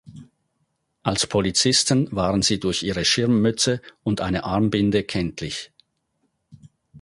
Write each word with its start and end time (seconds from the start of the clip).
Als 1.03 1.27
Polizisten 1.27 2.11
waren 2.11 2.41
sie 2.41 2.59
durch 2.59 2.81
ihre 2.81 3.05
Schirmmütze 3.05 3.83
und 4.01 4.19
eine 4.19 4.45
Armbinde 4.45 5.03
kenntlich. 5.03 5.69